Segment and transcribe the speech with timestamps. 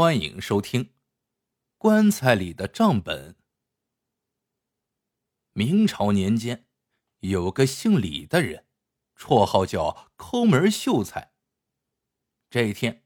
[0.00, 0.84] 欢迎收听
[1.76, 3.32] 《棺材里的账本》。
[5.54, 6.66] 明朝年间，
[7.18, 8.66] 有个姓李的人，
[9.16, 11.32] 绰号叫抠门秀才。
[12.48, 13.02] 这一天，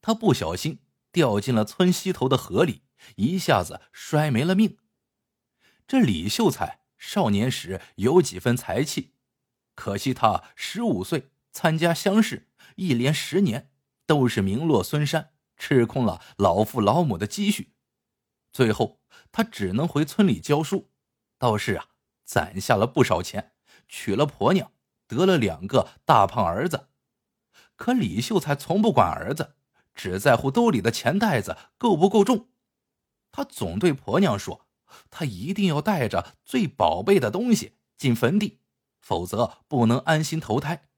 [0.00, 0.78] 他不小心
[1.12, 2.84] 掉进了村西头的河里，
[3.16, 4.78] 一下子摔没了命。
[5.86, 9.12] 这李秀才少年时有几分才气，
[9.74, 13.70] 可惜他十五岁参加乡试，一连十年
[14.06, 15.34] 都是名落孙山。
[15.60, 17.74] 吃空了老父老母的积蓄，
[18.50, 20.90] 最后他只能回村里教书，
[21.38, 21.88] 倒是啊
[22.24, 23.52] 攒下了不少钱，
[23.86, 24.72] 娶了婆娘，
[25.06, 26.88] 得了两个大胖儿子。
[27.76, 29.56] 可李秀才从不管儿子，
[29.94, 32.48] 只在乎兜里的钱袋子够不够重。
[33.30, 34.66] 他总对婆娘说
[35.10, 38.60] ：“他一定要带着最宝贝的东西进坟地，
[38.98, 40.88] 否则不能安心投胎。”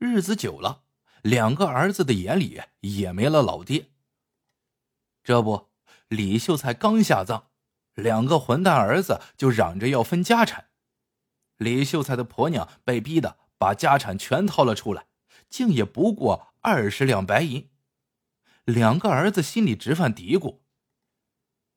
[0.00, 0.83] 日子久了。
[1.24, 3.92] 两个儿子的眼里也没了老爹。
[5.22, 5.70] 这不，
[6.08, 7.48] 李秀才刚下葬，
[7.94, 10.68] 两个混蛋儿子就嚷着要分家产。
[11.56, 15.06] 李秀才的婆娘被逼的把家产全掏了出来，
[15.48, 17.70] 竟也不过二十两白银。
[18.66, 20.60] 两个儿子心里直犯嘀咕，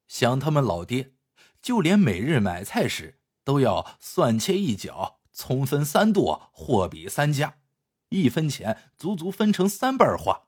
[0.10, 1.14] 想他们老爹，
[1.62, 7.60] 就连每日买菜时都要蒜切一角，葱分三剁，货比三家。
[8.10, 10.48] 一分钱足足分成三半花，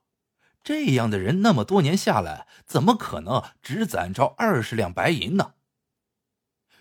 [0.63, 5.55] 这样的人那么多年下来，怎么可能只攒着二十两白银呢？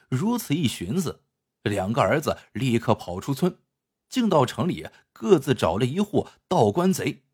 [0.08, 1.24] 如此一寻思，
[1.62, 3.58] 两个儿子立刻跑出村，
[4.08, 7.24] 竟到城里各自找了一户盗棺贼，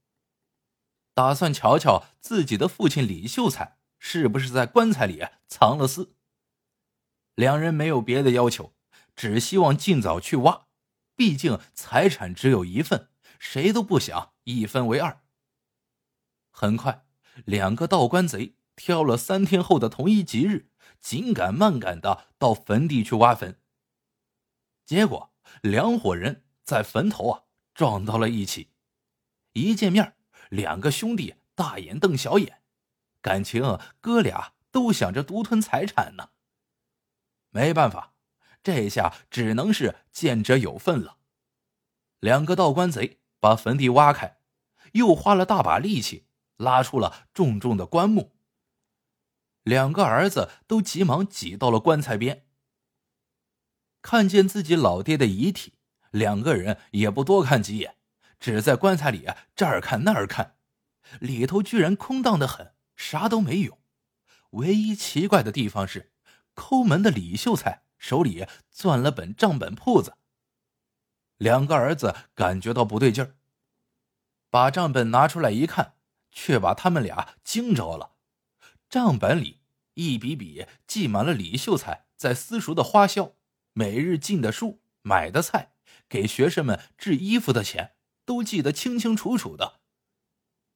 [1.14, 6.14] 打算瞧瞧自己的父亲李秀才是不是在棺材里藏了私。
[7.34, 8.74] 两人没有别的要求，
[9.14, 10.66] 只希望尽早去挖，
[11.14, 13.10] 毕竟财产只有一份。
[13.44, 15.22] 谁都不想一分为二。
[16.50, 17.06] 很快，
[17.44, 23.60] 两个盗棺贼挑了三天后的同一吉日，紧赶慢赶的到坟地去挖坟。
[24.86, 27.42] 结果，两伙人在坟头啊
[27.74, 28.70] 撞到了一起。
[29.52, 30.16] 一见面，
[30.48, 32.62] 两个兄弟大眼瞪小眼，
[33.20, 36.30] 感情哥俩都想着独吞财产呢。
[37.50, 38.14] 没办法，
[38.62, 41.18] 这下只能是见者有份了。
[42.20, 43.20] 两个盗棺贼。
[43.44, 44.38] 把坟地挖开，
[44.92, 48.34] 又花了大把力气拉出了重重的棺木。
[49.62, 52.46] 两个儿子都急忙挤到了棺材边，
[54.00, 55.74] 看见自己老爹的遗体，
[56.10, 57.96] 两个人也不多看几眼，
[58.40, 60.56] 只在棺材里这儿看那儿看，
[61.20, 63.78] 里头居然空荡的很，啥都没有。
[64.52, 66.14] 唯一奇怪的地方是，
[66.54, 70.16] 抠门的李秀才手里攥了本账本铺子。
[71.36, 73.34] 两个儿子感觉到不对劲儿，
[74.50, 75.94] 把账本拿出来一看，
[76.30, 78.12] 却把他们俩惊着了。
[78.88, 79.60] 账本里
[79.94, 83.34] 一笔笔记满了李秀才在私塾的花销，
[83.72, 85.74] 每日进的书、买的菜、
[86.08, 89.80] 给学生们制衣服的钱，都记得清清楚楚的。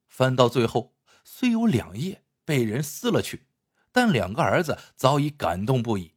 [0.09, 3.47] 翻到最后，虽有两页被人撕了去，
[3.93, 6.15] 但两个儿子早已感动不已。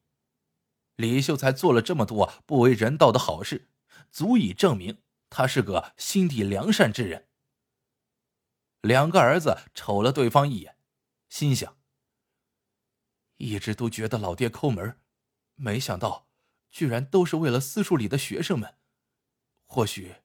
[0.95, 3.69] 李秀才做了这么多不为人道的好事。
[4.11, 7.29] 足以证明他是个心地良善之人。
[8.81, 10.77] 两个儿子瞅了对方一眼，
[11.29, 11.77] 心想：
[13.37, 14.99] 一直都觉得老爹抠门，
[15.55, 16.27] 没想到
[16.69, 18.77] 居然都是为了私塾里的学生们。
[19.65, 20.15] 或许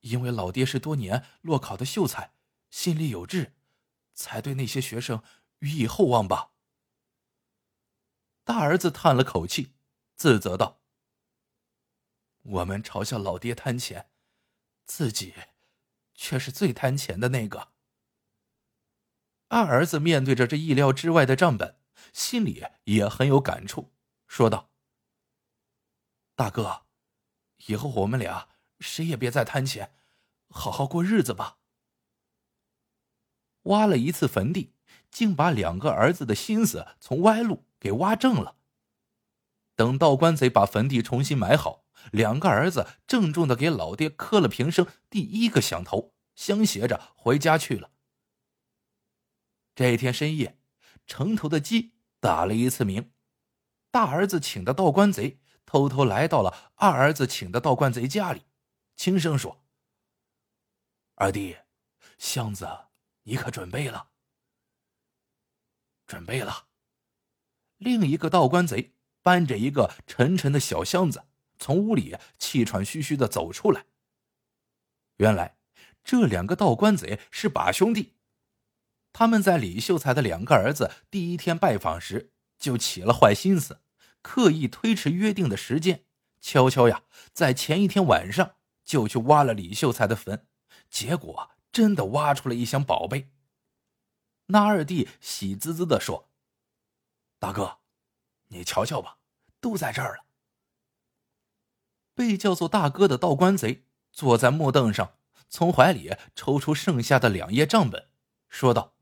[0.00, 2.34] 因为老爹是多年落考的秀才，
[2.70, 3.54] 心里有志，
[4.14, 5.22] 才对那些学生
[5.60, 6.52] 予以厚望吧。
[8.44, 9.74] 大儿子叹了口气，
[10.16, 10.83] 自责道。
[12.44, 14.10] 我们嘲笑老爹贪钱，
[14.84, 15.34] 自己
[16.14, 17.72] 却是最贪钱的那个。
[19.48, 21.78] 二儿子面对着这意料之外的账本，
[22.12, 23.92] 心里也很有感触，
[24.26, 24.70] 说道
[26.34, 26.86] ：“大哥，
[27.66, 28.48] 以后我们俩
[28.80, 29.94] 谁也别再贪钱，
[30.48, 31.58] 好好过日子吧。”
[33.64, 34.74] 挖了一次坟地，
[35.10, 38.58] 竟把两个儿子的心思从歪路给挖正了。
[39.74, 41.83] 等到棺贼把坟地重新埋好。
[42.12, 47.90] 两个儿子郑重的给老爹磕了平生第一个响头，相携着回家去了。
[49.74, 50.60] 这一天深夜，
[51.06, 53.12] 城头的鸡打了一次鸣，
[53.90, 58.42] 大儿子请的道观贼偷偷来到了二儿子请的道观贼家里，
[58.94, 59.64] 轻声说
[61.16, 61.56] ：“二弟，
[62.18, 62.68] 箱子
[63.24, 64.10] 你可准备了
[66.06, 66.68] ？”“准备了。”
[67.78, 71.24] 另一个道观贼搬着一个沉沉的小箱子。
[71.64, 73.86] 从屋里气喘吁吁的走出来。
[75.16, 75.56] 原来，
[76.04, 78.16] 这两个道观贼是把兄弟。
[79.14, 83.80] 他们在李秀才的两个儿子第一天拜访时就起了坏心思，
[84.20, 86.04] 刻意推迟约定的时间，
[86.38, 90.46] 悄悄呀，在前一天晚上就去挖了李秀才的坟，
[90.90, 93.30] 结果真的挖出了一箱宝贝。
[94.48, 96.28] 那二弟喜滋滋的说
[97.40, 97.78] ：“大哥，
[98.48, 99.16] 你瞧瞧吧，
[99.62, 100.24] 都在这儿了。”
[102.14, 105.18] 被叫做大哥的道观贼坐在木凳上，
[105.48, 108.08] 从怀里抽出剩下的两页账本，
[108.48, 108.94] 说道：“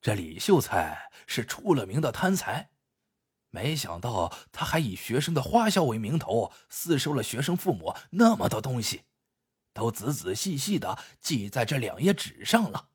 [0.00, 2.70] 这李秀才是出了名的贪财，
[3.50, 9.04] 没想到他还以学生的花销为名头，私收了学生父母那么多东西，
[9.74, 12.88] 都仔仔细细的记在这两页纸上了。”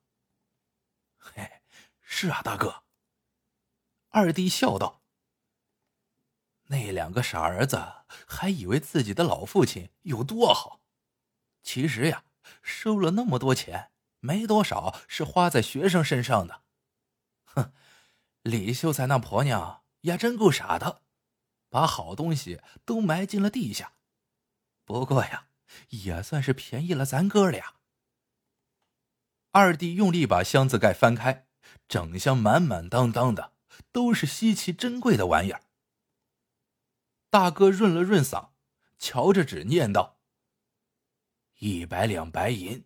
[1.18, 1.62] 嘿，
[2.02, 2.84] 是啊，大哥。
[4.10, 5.04] 二弟笑道
[6.68, 10.82] ：“那两个傻儿子还以为自己的老父亲有多好，
[11.62, 12.24] 其实呀，
[12.62, 16.62] 收了那么多钱，没多少是花在学生身上的。
[17.46, 17.72] 哼，
[18.42, 21.02] 李秀才那婆娘也真够傻的，
[21.70, 23.94] 把好东西都埋进了地下。
[24.84, 25.48] 不过呀，
[25.90, 27.76] 也算是便宜了咱哥俩。”
[29.52, 31.46] 二弟用力把箱子盖翻开，
[31.88, 33.54] 整箱满满当当的
[33.92, 35.62] 都是稀奇珍贵的玩意儿。
[37.36, 38.52] 大哥润了润嗓，
[38.98, 40.22] 瞧着纸念道
[41.60, 42.86] ：“一百两白银。”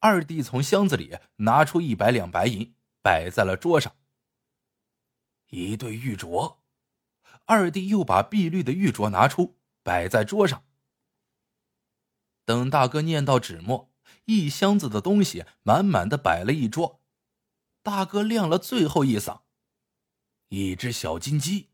[0.00, 3.94] 二弟从箱子里拿出一百两白银，摆在了桌上。
[5.50, 6.56] 一对玉镯，
[7.44, 10.64] 二弟又把碧绿的玉镯拿出，摆在桌上。
[12.44, 13.94] 等大哥念到纸墨。
[14.24, 17.00] 一箱子的东西满满的摆了一桌，
[17.84, 19.42] 大哥亮了最后一嗓，
[20.48, 21.68] 一只小金鸡。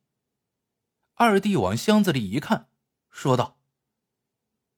[1.14, 2.68] 二弟往箱子里一看，
[3.08, 3.58] 说道：“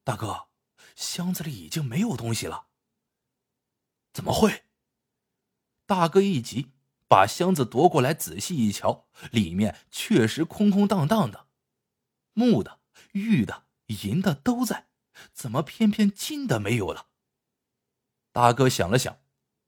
[0.04, 0.48] 大哥，
[0.94, 2.68] 箱子里已经没有东西了。”
[4.12, 4.64] 怎么会？
[5.86, 6.72] 大哥一急，
[7.08, 11.48] 把箱子夺过来仔细一瞧，里面确实空空荡荡的，
[12.34, 12.80] 木的、
[13.12, 14.88] 玉的、银的都在，
[15.32, 17.08] 怎么偏偏金的没有了？
[18.32, 19.20] 大哥想了想，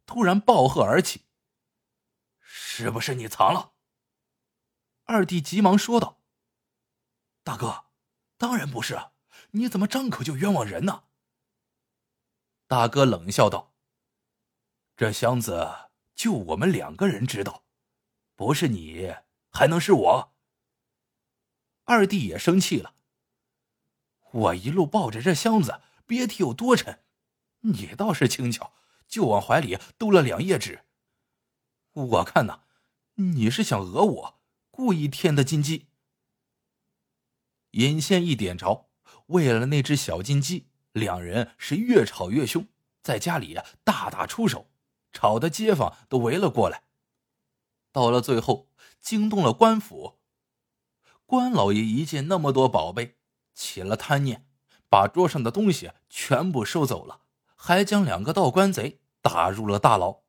[0.05, 1.23] 突然暴喝而起
[2.41, 3.73] ：“是不是你藏了？”
[5.05, 6.18] 二弟急忙说道
[7.49, 7.87] ：“大哥，
[8.37, 9.01] 当然不是，
[9.53, 11.05] 你怎么张口就冤枉人呢？”
[12.69, 13.73] 大哥冷笑道
[14.99, 17.65] ：“这箱子就我们两个人知道，
[18.37, 19.15] 不是你
[19.49, 20.35] 还能是我？”
[21.85, 22.97] 二弟也生气了
[24.31, 27.03] ：“我一路抱着这箱子，别提有多沉。”
[27.65, 28.75] 你倒是轻巧，
[29.07, 30.85] 就往怀里兜了两页纸。
[31.93, 32.65] 我看呐，
[33.15, 34.41] 你是想讹我，
[34.71, 35.87] 故意添的金鸡。
[37.73, 38.89] 引线一点着，
[39.27, 42.67] 为了那只小金鸡，两人是越吵越凶，
[43.03, 44.71] 在家里大打出手，
[45.13, 46.85] 吵得街坊都围了过来。
[47.93, 48.69] 到了最后，
[49.01, 50.19] 惊动了官府，
[51.27, 53.17] 关老爷一见那么多宝贝，
[53.55, 54.47] 起了贪念，
[54.89, 57.23] 把桌上的东西全部收走了。
[57.61, 60.21] 还将两个道观贼打入了大牢。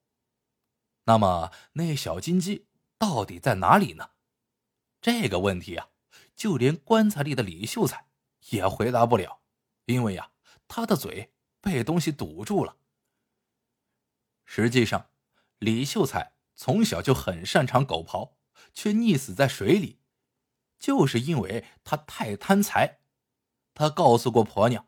[1.03, 2.65] 那么，那小金鸡
[2.97, 4.09] 到底在哪里呢？
[4.99, 5.89] 这个问题啊，
[6.39, 8.05] 就连棺材里的李秀才
[8.51, 9.41] 也回答不了，
[9.83, 10.31] 因为呀，
[10.69, 12.77] 他的嘴被东西堵住了。
[14.45, 15.09] 实际上，
[15.57, 18.35] 李秀才从小就很擅长狗刨，
[18.73, 19.99] 却溺死在水里，
[20.79, 23.01] 就是因为他太贪财。
[23.73, 24.87] 他告诉过婆娘：“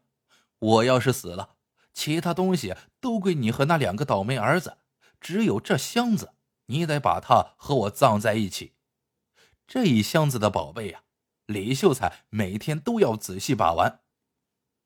[0.58, 1.58] 我要是死了。”
[1.94, 4.78] 其他东西都归你和那两个倒霉儿子，
[5.20, 6.34] 只有这箱子，
[6.68, 8.76] 你得把它和我葬在一起。
[9.68, 11.04] 这一箱子的宝贝呀，
[11.52, 14.02] 李秀才每天都要仔细把玩。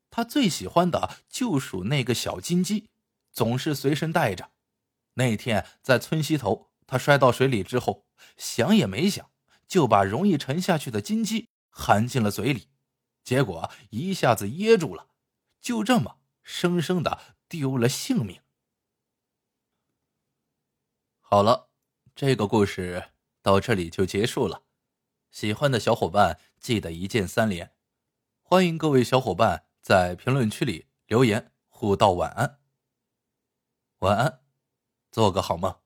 [0.10, 2.90] 他最喜欢的就属那个小金鸡，
[3.32, 4.52] 总是随身带着。
[5.14, 8.06] 那天在村西头，他摔到水里之后，
[8.36, 9.30] 想也没想，
[9.68, 12.70] 就把容易沉下去的金鸡含进了嘴里，
[13.24, 15.08] 结果一下子噎住了，
[15.62, 16.20] 就这么。
[16.48, 18.40] 生生的丢了性命。
[21.20, 21.72] 好了，
[22.16, 24.62] 这个故事到这里就结束了。
[25.36, 27.74] 喜欢的小伙伴记得一键三连，
[28.42, 32.60] 欢迎各位小伙伴在评论区里留言互道晚安。
[34.00, 34.40] 晚安，
[35.12, 35.85] 做个好梦。